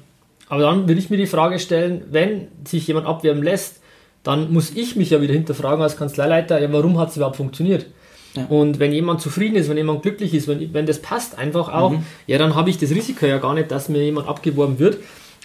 [0.48, 3.80] aber dann will ich mir die Frage stellen, wenn sich jemand abwerben lässt,
[4.22, 7.86] dann muss ich mich ja wieder hinterfragen als Kanzleileiter, ja, warum hat es überhaupt funktioniert?
[8.34, 8.46] Ja.
[8.46, 11.90] Und wenn jemand zufrieden ist, wenn jemand glücklich ist, wenn, wenn das passt einfach auch,
[11.90, 12.04] mhm.
[12.26, 14.98] ja, dann habe ich das Risiko ja gar nicht, dass mir jemand abgeworben wird.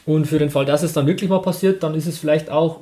[0.06, 2.80] Und für den Fall, dass es dann wirklich mal passiert, dann ist es vielleicht auch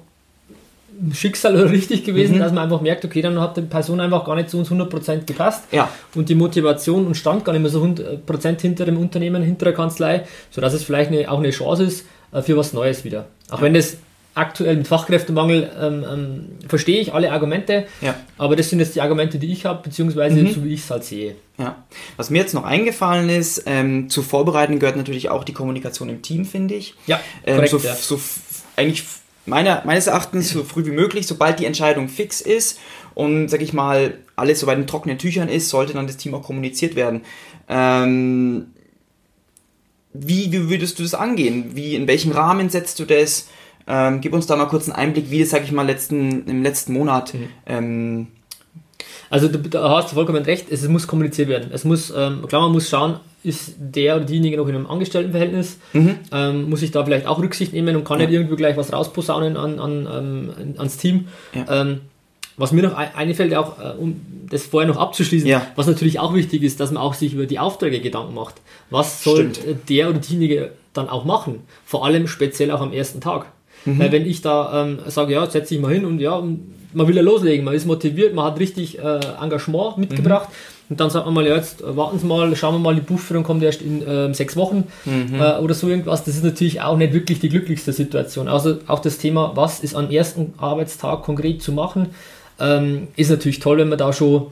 [1.14, 2.40] Schicksal oder richtig gewesen, mhm.
[2.40, 5.26] dass man einfach merkt, okay, dann hat die Person einfach gar nicht zu uns 100%
[5.26, 5.90] gepasst ja.
[6.14, 9.74] und die Motivation und stand gar nicht mehr so 100% hinter dem Unternehmen, hinter der
[9.74, 13.28] Kanzlei, sodass es vielleicht eine, auch eine Chance ist äh, für was Neues wieder.
[13.50, 13.66] Auch ja.
[13.66, 13.98] wenn das
[14.36, 18.16] aktuell mit Fachkräftemangel ähm, ähm, verstehe ich alle Argumente, ja.
[18.38, 20.52] aber das sind jetzt die Argumente, die ich habe, beziehungsweise mhm.
[20.52, 21.36] so wie ich es halt sehe.
[21.58, 21.84] Ja.
[22.18, 26.22] Was mir jetzt noch eingefallen ist, ähm, zu vorbereiten gehört natürlich auch die Kommunikation im
[26.22, 26.96] Team, finde ich.
[27.08, 27.96] Ja, ähm, korrekt, so, ja.
[27.96, 28.20] so
[28.76, 29.06] eigentlich
[29.46, 32.80] meiner, meines Erachtens so früh wie möglich, sobald die Entscheidung fix ist
[33.14, 36.44] und, sag ich mal, alles soweit in trockenen Tüchern ist, sollte dann das Team auch
[36.44, 37.22] kommuniziert werden.
[37.70, 38.68] Ähm,
[40.14, 41.76] wie, wie würdest du das angehen?
[41.76, 43.48] Wie, in welchem Rahmen setzt du das?
[43.88, 46.64] Ähm, gib uns da mal kurz einen Einblick, wie das, sag ich mal, letzten, im
[46.64, 47.48] letzten Monat mhm.
[47.66, 48.28] ähm,
[49.30, 51.70] Also du, da hast du vollkommen recht, es muss kommuniziert werden.
[51.72, 55.78] Es muss, ähm, klar, man muss schauen, ist der oder diejenige noch in einem Angestelltenverhältnis,
[55.94, 56.18] mhm.
[56.32, 58.26] ähm, muss ich da vielleicht auch Rücksicht nehmen und kann ja.
[58.26, 61.28] nicht irgendwie gleich was rausposaunen an, an, ähm, ans Team.
[61.54, 61.82] Ja.
[61.82, 62.02] Ähm,
[62.58, 65.68] was mir noch einfällt, auch äh, um das vorher noch abzuschließen, ja.
[65.76, 68.56] was natürlich auch wichtig ist, dass man auch sich über die Aufträge Gedanken macht.
[68.90, 69.90] Was soll Stimmt.
[69.90, 71.64] der oder diejenige dann auch machen?
[71.86, 73.48] Vor allem speziell auch am ersten Tag.
[73.84, 74.00] Mhm.
[74.00, 76.42] Weil wenn ich da ähm, sage, ja, setze ich mal hin und ja,
[76.96, 80.50] man will ja loslegen, man ist motiviert, man hat richtig äh, Engagement mitgebracht.
[80.50, 80.76] Mhm.
[80.88, 83.44] Und dann sagt man mal, ja, jetzt warten Sie mal, schauen wir mal, die Buchführung
[83.44, 85.36] kommt erst in äh, sechs Wochen mhm.
[85.36, 86.24] äh, oder so irgendwas.
[86.24, 88.48] Das ist natürlich auch nicht wirklich die glücklichste Situation.
[88.48, 92.10] Also auch das Thema, was ist am ersten Arbeitstag konkret zu machen,
[92.60, 94.48] ähm, ist natürlich toll, wenn man da schon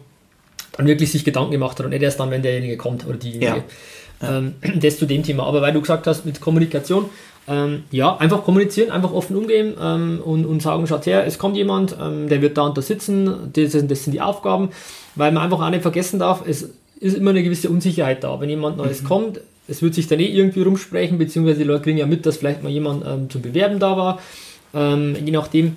[0.76, 3.64] dann wirklich sich Gedanken gemacht hat und nicht erst dann, wenn derjenige kommt oder diejenige.
[4.22, 4.38] Ja.
[4.38, 5.44] Ähm, das zu dem Thema.
[5.46, 7.10] Aber weil du gesagt hast, mit Kommunikation,
[7.48, 11.58] ähm, ja, einfach kommunizieren, einfach offen umgehen ähm, und, und sagen, schaut her, es kommt
[11.58, 14.70] jemand, ähm, der wird da und da sitzen, das, das, sind die Aufgaben,
[15.16, 18.40] weil man einfach auch nicht vergessen darf, es ist immer eine gewisse Unsicherheit da.
[18.40, 19.08] Wenn jemand Neues mhm.
[19.08, 22.38] kommt, es wird sich dann eh irgendwie rumsprechen, beziehungsweise die Leute kriegen ja mit, dass
[22.38, 24.20] vielleicht mal jemand ähm, zum Bewerben da war,
[24.74, 25.76] ähm, je nachdem,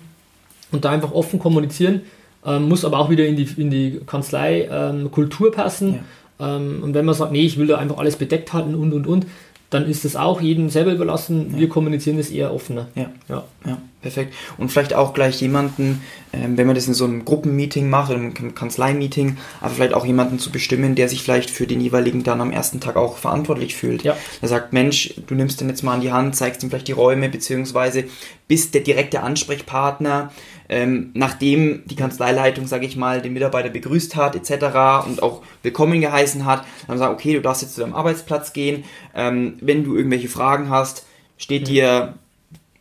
[0.71, 2.03] und da einfach offen kommunizieren,
[2.45, 6.01] ähm, muss aber auch wieder in die, in die Kanzlei-Kultur passen.
[6.39, 6.57] Ja.
[6.57, 9.27] und wenn man sagt, nee, ich will da einfach alles bedeckt halten und und und,
[9.71, 11.53] dann ist das auch jedem selber überlassen.
[11.53, 11.59] Ja.
[11.61, 12.89] Wir kommunizieren das eher offener.
[12.95, 13.11] Ja.
[13.29, 13.45] ja.
[13.65, 14.35] ja, perfekt.
[14.59, 18.21] Und vielleicht auch gleich jemanden, ähm, wenn man das in so einem Gruppenmeeting macht oder
[18.21, 22.41] einem Kanzlei-Meeting, aber vielleicht auch jemanden zu bestimmen, der sich vielleicht für den jeweiligen dann
[22.41, 24.03] am ersten Tag auch verantwortlich fühlt.
[24.03, 24.17] Ja.
[24.41, 26.93] Der sagt, Mensch, du nimmst den jetzt mal an die Hand, zeigst ihm vielleicht die
[26.93, 28.05] Räume, beziehungsweise
[28.49, 30.31] bist der direkte Ansprechpartner
[30.69, 35.07] ähm, nachdem die Kanzleileitung, sage ich mal, den Mitarbeiter begrüßt hat etc.
[35.07, 38.85] und auch willkommen geheißen hat, dann sagen, okay, du darfst jetzt zu deinem Arbeitsplatz gehen.
[39.15, 41.07] Ähm, wenn du irgendwelche Fragen hast,
[41.39, 41.67] steht mhm.
[41.67, 42.15] dir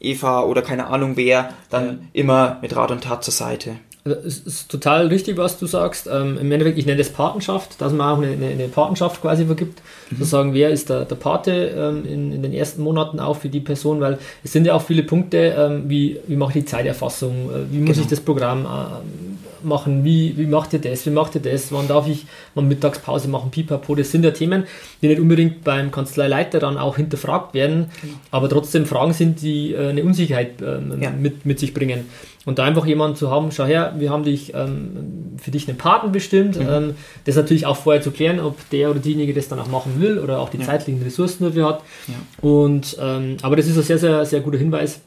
[0.05, 1.97] Eva oder keine Ahnung wer dann ja.
[2.13, 3.77] immer mit Rat und Tat zur Seite.
[4.07, 6.07] Also, es ist total richtig, was du sagst.
[6.07, 9.81] Ähm, Im Endeffekt, ich nenne das Patenschaft, dass man auch eine, eine, Patenschaft quasi vergibt.
[10.11, 10.17] Mhm.
[10.17, 13.49] Zu sagen, wer ist der, der Pate ähm, in, in, den ersten Monaten auch für
[13.49, 16.69] die Person, weil es sind ja auch viele Punkte, ähm, wie, wie mache ich die
[16.69, 18.01] Zeiterfassung, äh, wie muss genau.
[18.01, 19.24] ich das Programm äh,
[19.65, 23.27] machen, wie, wie macht ihr das, wie macht ihr das, wann darf ich mal Mittagspause
[23.27, 23.95] machen, pipapo.
[23.95, 24.65] Das sind ja Themen,
[25.01, 28.15] die nicht unbedingt beim Kanzleileiter dann auch hinterfragt werden, mhm.
[28.31, 31.09] aber trotzdem Fragen sind, die äh, eine Unsicherheit ähm, ja.
[31.11, 32.05] mit, mit sich bringen.
[32.45, 35.77] Und da einfach jemanden zu haben, schau her, wir haben dich ähm, für dich einen
[35.77, 36.59] Paten bestimmt.
[36.59, 36.67] Mhm.
[36.69, 39.99] Ähm, das natürlich auch vorher zu klären, ob der oder diejenige das dann auch machen
[39.99, 40.65] will oder auch die ja.
[40.65, 41.81] zeitlichen Ressourcen dafür hat.
[42.07, 42.47] Ja.
[42.47, 45.01] Und ähm, aber das ist ein sehr, sehr, sehr guter Hinweis,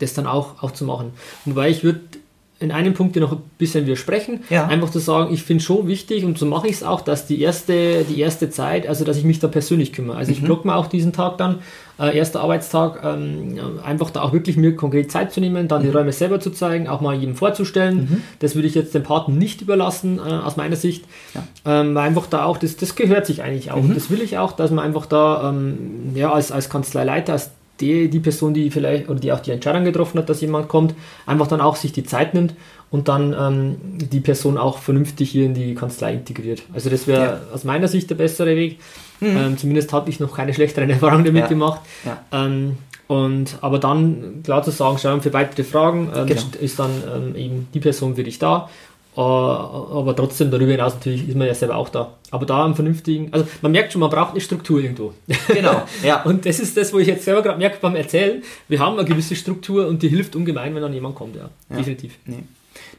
[0.00, 1.12] das dann auch, auch zu machen.
[1.44, 2.00] Wobei ich würde
[2.58, 4.40] in einem Punkt noch ein bisschen widersprechen.
[4.48, 4.66] Ja.
[4.66, 7.40] Einfach zu sagen, ich finde schon wichtig und so mache ich es auch, dass die
[7.42, 10.16] erste, die erste Zeit, also dass ich mich da persönlich kümmere.
[10.16, 10.38] Also mhm.
[10.38, 11.58] ich block mir auch diesen Tag dann,
[11.98, 15.86] äh, erster Arbeitstag, ähm, einfach da auch wirklich mir konkret Zeit zu nehmen, dann mhm.
[15.86, 17.96] die Räume selber zu zeigen, auch mal jedem vorzustellen.
[17.96, 18.22] Mhm.
[18.38, 21.04] Das würde ich jetzt dem Paten nicht überlassen, äh, aus meiner Sicht.
[21.34, 21.80] Ja.
[21.80, 23.76] Ähm, weil einfach da auch, das, das gehört sich eigentlich auch.
[23.76, 23.94] Und mhm.
[23.94, 28.08] das will ich auch, dass man einfach da ähm, ja, als, als Kanzleileiter, als die,
[28.08, 30.94] die Person, die vielleicht oder die auch die Entscheidung getroffen hat, dass jemand kommt,
[31.26, 32.54] einfach dann auch sich die Zeit nimmt
[32.90, 36.62] und dann ähm, die Person auch vernünftig hier in die Kanzlei integriert.
[36.72, 37.40] Also das wäre ja.
[37.52, 38.78] aus meiner Sicht der bessere Weg.
[39.20, 39.36] Mhm.
[39.36, 41.48] Ähm, zumindest habe ich noch keine schlechteren Erfahrungen damit ja.
[41.48, 41.80] gemacht.
[42.04, 42.22] Ja.
[42.32, 46.42] Ähm, und aber dann klar zu sagen, schau, für weitere Fragen ähm, genau.
[46.60, 48.68] ist dann ähm, eben die Person für dich da
[49.22, 52.14] aber trotzdem darüber hinaus natürlich ist man ja selber auch da.
[52.30, 55.14] Aber da am vernünftigen, also man merkt schon, man braucht eine Struktur irgendwo.
[55.48, 56.22] Genau, ja.
[56.24, 59.08] und das ist das, wo ich jetzt selber gerade merke beim Erzählen, wir haben eine
[59.08, 61.48] gewisse Struktur und die hilft ungemein, wenn dann jemand kommt, ja.
[61.70, 61.76] ja.
[61.76, 62.18] Definitiv.
[62.26, 62.42] Nee.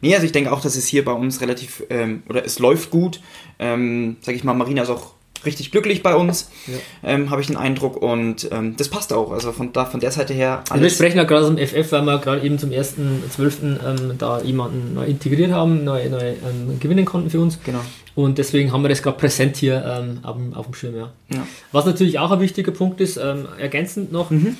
[0.02, 2.90] Nee, also ich denke auch, dass es hier bei uns relativ, ähm, oder es läuft
[2.90, 3.20] gut.
[3.60, 5.14] Ähm, sag ich mal, Marina ist auch
[5.46, 6.74] richtig glücklich bei uns, ja.
[7.04, 8.02] ähm, habe ich den Eindruck.
[8.02, 9.32] Und ähm, das passt auch.
[9.32, 10.64] Also von, da, von der Seite her.
[10.70, 13.62] Also wir sprechen ja gerade aus dem FF, weil wir gerade eben zum 1.12.
[13.62, 17.60] Ähm, da jemanden neu integriert haben, neu, neu ähm, gewinnen konnten für uns.
[17.64, 17.82] Genau.
[18.16, 20.96] Und deswegen haben wir das gerade präsent hier ähm, auf, dem, auf dem Schirm.
[20.96, 21.10] Ja.
[21.30, 21.48] ja.
[21.72, 24.58] Was natürlich auch ein wichtiger Punkt ist, ähm, ergänzend noch, mhm.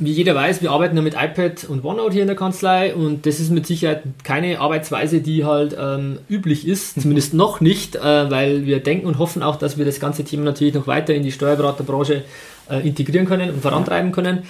[0.00, 3.26] Wie jeder weiß, wir arbeiten ja mit iPad und OneNote hier in der Kanzlei und
[3.26, 8.30] das ist mit Sicherheit keine Arbeitsweise, die halt ähm, üblich ist, zumindest noch nicht, äh,
[8.30, 11.22] weil wir denken und hoffen auch, dass wir das ganze Thema natürlich noch weiter in
[11.22, 12.24] die Steuerberaterbranche
[12.68, 14.42] äh, integrieren können und vorantreiben können.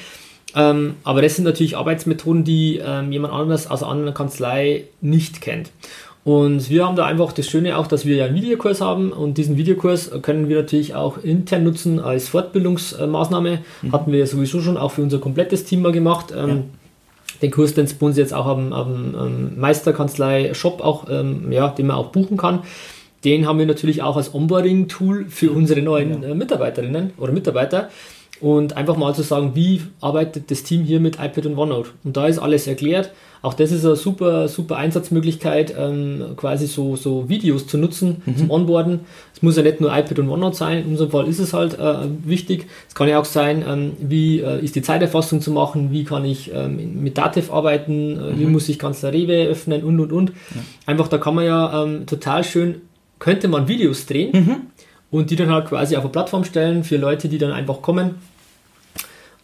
[0.55, 5.41] Ähm, aber das sind natürlich Arbeitsmethoden, die ähm, jemand anderes aus einer anderen Kanzlei nicht
[5.41, 5.71] kennt.
[6.25, 9.37] Und wir haben da einfach das Schöne auch, dass wir ja einen Videokurs haben und
[9.37, 13.59] diesen Videokurs können wir natürlich auch intern nutzen als Fortbildungsmaßnahme.
[13.83, 13.93] Mhm.
[13.93, 16.33] Hatten wir ja sowieso schon auch für unser komplettes Team mal gemacht.
[16.35, 16.57] Ähm, ja.
[17.43, 21.69] Den Kurs, den es bei uns jetzt auch am, am, am Meisterkanzlei-Shop auch, ähm, ja,
[21.69, 22.61] den man auch buchen kann.
[23.25, 27.91] Den haben wir natürlich auch als Onboarding-Tool für unsere neuen äh, Mitarbeiterinnen oder Mitarbeiter.
[28.45, 31.89] Und einfach mal zu sagen, wie arbeitet das Team hier mit iPad und OneNote.
[32.05, 33.11] Und da ist alles erklärt.
[33.41, 38.37] Auch das ist eine super, super Einsatzmöglichkeit, ähm, quasi so, so Videos zu nutzen mhm.
[38.37, 39.01] zum Onboarden.
[39.35, 41.79] Es muss ja nicht nur iPad und OneNote sein, in unserem Fall ist es halt
[41.79, 42.67] äh, wichtig.
[42.87, 46.27] Es kann ja auch sein, ähm, wie äh, ist die Zeiterfassung zu machen, wie kann
[46.27, 48.41] ich ähm, mit Dativ arbeiten, äh, mhm.
[48.41, 50.29] wie muss ich Kanzler Rewe öffnen und und und.
[50.55, 50.61] Ja.
[50.85, 52.83] Einfach, da kann man ja ähm, total schön,
[53.19, 54.33] könnte man Videos drehen.
[54.33, 54.57] Mhm
[55.11, 58.17] und die dann halt quasi auf eine Plattform stellen für Leute, die dann einfach kommen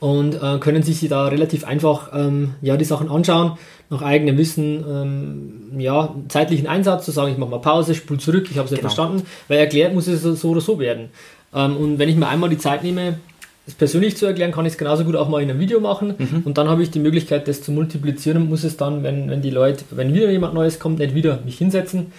[0.00, 3.58] und äh, können sich da relativ einfach ähm, ja, die Sachen anschauen,
[3.90, 8.48] nach eigenem Wissen, ähm, ja, zeitlichen Einsatz, zu sagen, ich mache mal Pause, spule zurück,
[8.50, 8.92] ich habe es nicht genau.
[8.92, 11.10] verstanden, weil erklärt muss es so oder so werden.
[11.54, 13.18] Ähm, und wenn ich mir einmal die Zeit nehme,
[13.66, 16.14] es persönlich zu erklären, kann ich es genauso gut auch mal in einem Video machen
[16.16, 16.42] mhm.
[16.44, 19.42] und dann habe ich die Möglichkeit, das zu multiplizieren und muss es dann, wenn, wenn
[19.42, 22.12] die Leute, wenn wieder jemand Neues kommt, nicht wieder mich hinsetzen.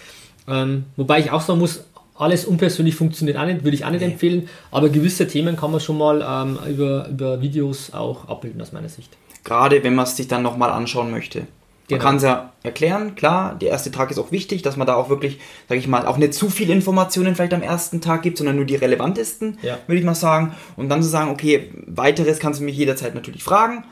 [0.48, 1.84] Ähm, wobei ich auch sagen muss,
[2.16, 4.12] alles unpersönlich funktioniert auch nicht, würde ich auch nicht nee.
[4.12, 8.72] empfehlen, aber gewisse Themen kann man schon mal ähm, über, über Videos auch abbilden aus
[8.72, 9.18] meiner Sicht.
[9.44, 11.48] Gerade wenn man es sich dann nochmal anschauen möchte.
[11.92, 12.10] Man genau.
[12.10, 15.10] kann es ja erklären, klar, der erste Tag ist auch wichtig, dass man da auch
[15.10, 18.56] wirklich, sage ich mal, auch nicht zu viel Informationen vielleicht am ersten Tag gibt, sondern
[18.56, 19.78] nur die relevantesten, ja.
[19.88, 20.56] würde ich mal sagen.
[20.78, 23.84] Und dann zu sagen, okay, weiteres kannst du mich jederzeit natürlich fragen,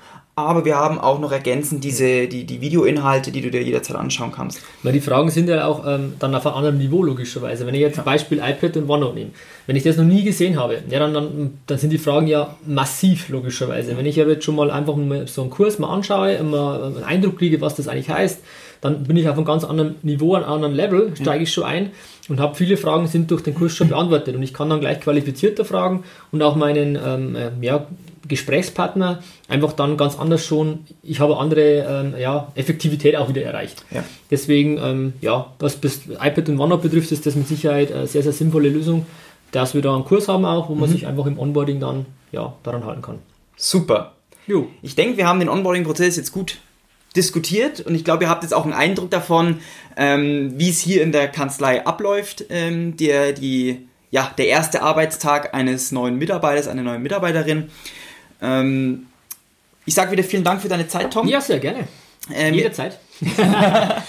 [0.45, 4.31] aber wir haben auch noch ergänzend diese, die, die Videoinhalte, die du dir jederzeit anschauen
[4.31, 4.61] kannst.
[4.83, 7.65] Weil die Fragen sind ja auch ähm, dann auf einem anderen Niveau logischerweise.
[7.65, 8.03] Wenn ich jetzt ja.
[8.03, 9.31] zum Beispiel iPad und OneNote nehme,
[9.67, 12.55] wenn ich das noch nie gesehen habe, ja, dann, dann, dann sind die Fragen ja
[12.65, 13.97] massiv logischerweise.
[13.97, 17.03] Wenn ich ja jetzt schon mal einfach mal so einen Kurs mal anschaue, mal einen
[17.03, 18.41] Eindruck kriege, was das eigentlich heißt,
[18.81, 21.91] dann bin ich auf einem ganz anderen Niveau, einem anderen Level, steige ich schon ein
[22.29, 25.01] und habe viele Fragen sind durch den Kurs schon beantwortet und ich kann dann gleich
[25.01, 27.87] qualifizierter fragen und auch meinen ähm, äh, ja,
[28.29, 33.83] Gesprächspartner einfach dann ganz anders schon, ich habe andere ähm, ja, Effektivität auch wieder erreicht.
[33.91, 34.03] Ja.
[34.31, 38.23] Deswegen, ähm, ja, was bis iPad und OneNote betrifft, ist das mit Sicherheit eine sehr,
[38.23, 39.05] sehr sinnvolle Lösung,
[39.51, 40.93] dass wir da einen Kurs haben auch, wo man mhm.
[40.93, 43.19] sich einfach im Onboarding dann ja, daran halten kann.
[43.57, 44.13] Super.
[44.47, 44.67] Jo.
[44.81, 46.59] Ich denke, wir haben den Onboarding-Prozess jetzt gut
[47.15, 49.59] diskutiert und ich glaube, ihr habt jetzt auch einen Eindruck davon,
[49.97, 55.53] ähm, wie es hier in der Kanzlei abläuft, ähm, der, die, ja, der erste Arbeitstag
[55.53, 57.69] eines neuen Mitarbeiters, einer neuen Mitarbeiterin.
[58.41, 59.07] Ähm,
[59.85, 61.27] ich sage wieder vielen Dank für deine Zeit, Tom.
[61.27, 61.87] Ja, sehr gerne.
[62.33, 62.99] Ähm, Jederzeit.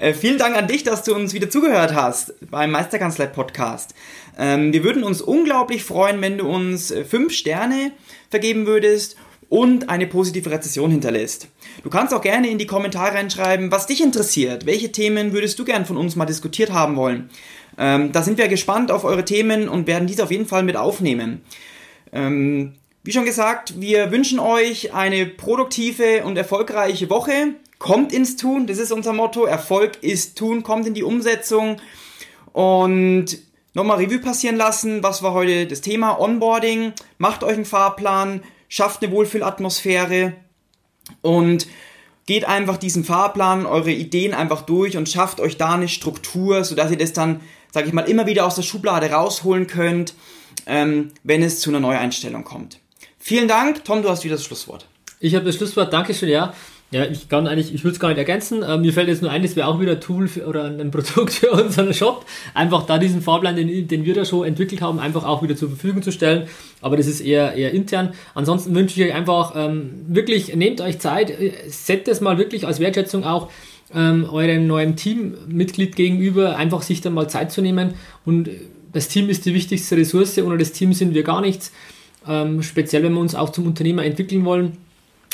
[0.00, 3.94] äh, vielen Dank an dich, dass du uns wieder zugehört hast beim Meisterkanzlei Podcast.
[4.38, 7.92] Ähm, wir würden uns unglaublich freuen, wenn du uns äh, fünf Sterne
[8.30, 9.16] vergeben würdest
[9.48, 11.48] und eine positive Rezession hinterlässt.
[11.82, 14.66] Du kannst auch gerne in die Kommentare reinschreiben, was dich interessiert.
[14.66, 17.30] Welche Themen würdest du gern von uns mal diskutiert haben wollen?
[17.78, 20.76] Ähm, da sind wir gespannt auf eure Themen und werden diese auf jeden Fall mit
[20.76, 21.42] aufnehmen.
[22.12, 22.74] Ähm,
[23.08, 27.54] wie schon gesagt, wir wünschen euch eine produktive und erfolgreiche Woche.
[27.78, 29.46] Kommt ins Tun, das ist unser Motto.
[29.46, 31.80] Erfolg ist Tun, kommt in die Umsetzung.
[32.52, 33.38] Und
[33.72, 36.92] nochmal Revue passieren lassen, was war heute das Thema Onboarding.
[37.16, 40.34] Macht euch einen Fahrplan, schafft eine Wohlfühlatmosphäre
[41.22, 41.66] und
[42.26, 46.90] geht einfach diesen Fahrplan, eure Ideen einfach durch und schafft euch da eine Struktur, sodass
[46.90, 47.40] ihr das dann,
[47.72, 50.12] sage ich mal, immer wieder aus der Schublade rausholen könnt,
[50.66, 52.80] ähm, wenn es zu einer Neueinstellung kommt.
[53.28, 53.84] Vielen Dank.
[53.84, 54.86] Tom, du hast wieder das Schlusswort.
[55.20, 55.92] Ich habe das Schlusswort.
[55.92, 56.54] Dankeschön, ja.
[56.90, 58.62] Ja, ich kann eigentlich, ich würde es gar nicht ergänzen.
[58.62, 60.90] Äh, mir fällt jetzt nur ein, das wäre auch wieder ein Tool für, oder ein
[60.90, 62.24] Produkt für unseren Shop.
[62.54, 65.68] Einfach da diesen Fahrplan, den, den wir da schon entwickelt haben, einfach auch wieder zur
[65.68, 66.48] Verfügung zu stellen.
[66.80, 68.14] Aber das ist eher, eher intern.
[68.34, 72.66] Ansonsten wünsche ich euch einfach ähm, wirklich, nehmt euch Zeit, äh, setzt es mal wirklich
[72.66, 73.50] als Wertschätzung auch
[73.94, 77.92] ähm, eurem neuen Teammitglied gegenüber, einfach sich dann mal Zeit zu nehmen.
[78.24, 78.48] Und
[78.94, 80.38] das Team ist die wichtigste Ressource.
[80.38, 81.72] Ohne das Team sind wir gar nichts
[82.28, 84.76] ähm, speziell wenn wir uns auch zum Unternehmer entwickeln wollen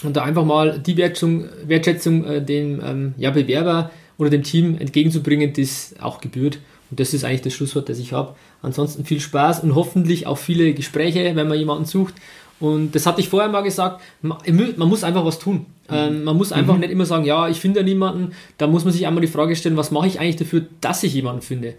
[0.02, 4.78] und da einfach mal die Wertschätzung, Wertschätzung äh, dem ähm, ja, Bewerber oder dem Team
[4.78, 6.58] entgegenzubringen, das auch gebührt.
[6.90, 8.34] Und das ist eigentlich das Schlusswort, das ich habe.
[8.62, 12.14] Ansonsten viel Spaß und hoffentlich auch viele Gespräche, wenn man jemanden sucht.
[12.60, 14.38] Und das hatte ich vorher mal gesagt, man,
[14.76, 15.66] man muss einfach was tun.
[15.88, 15.94] Mhm.
[15.94, 16.80] Ähm, man muss einfach mhm.
[16.80, 18.32] nicht immer sagen, ja, ich finde niemanden.
[18.58, 21.14] Da muss man sich einmal die Frage stellen, was mache ich eigentlich dafür, dass ich
[21.14, 21.74] jemanden finde.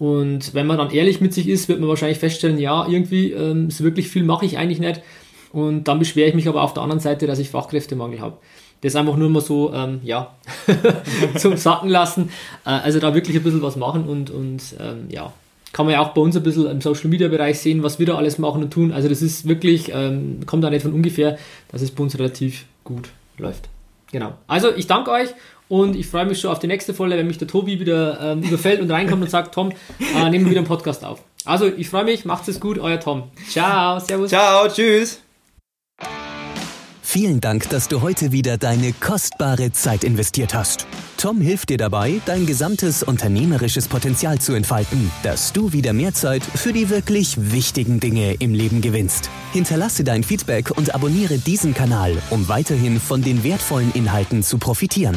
[0.00, 3.70] Und wenn man dann ehrlich mit sich ist, wird man wahrscheinlich feststellen, ja, irgendwie ähm,
[3.70, 5.02] so wirklich viel mache ich eigentlich nicht.
[5.52, 8.38] Und dann beschwere ich mich aber auf der anderen Seite, dass ich Fachkräftemangel habe.
[8.80, 10.34] Das einfach nur mal so, ähm, ja,
[11.36, 12.30] zum Sacken lassen.
[12.64, 15.34] Äh, also da wirklich ein bisschen was machen und, und ähm, ja,
[15.74, 18.06] kann man ja auch bei uns ein bisschen im Social Media Bereich sehen, was wir
[18.06, 18.92] da alles machen und tun.
[18.92, 21.36] Also das ist wirklich, ähm, kommt da nicht von ungefähr,
[21.70, 23.68] dass es bei uns relativ gut läuft.
[24.12, 24.32] Genau.
[24.46, 25.28] Also ich danke euch
[25.70, 28.42] und ich freue mich schon auf die nächste Folge, wenn mich der Tobi wieder ähm,
[28.42, 31.22] überfällt und reinkommt und sagt, Tom, äh, nehmen wir wieder einen Podcast auf.
[31.44, 33.30] Also, ich freue mich, macht es gut, euer Tom.
[33.48, 34.30] Ciao, servus.
[34.30, 35.22] Ciao, tschüss.
[37.02, 40.86] Vielen Dank, dass du heute wieder deine kostbare Zeit investiert hast.
[41.16, 46.42] Tom hilft dir dabei, dein gesamtes unternehmerisches Potenzial zu entfalten, dass du wieder mehr Zeit
[46.42, 49.28] für die wirklich wichtigen Dinge im Leben gewinnst.
[49.52, 55.16] Hinterlasse dein Feedback und abonniere diesen Kanal, um weiterhin von den wertvollen Inhalten zu profitieren.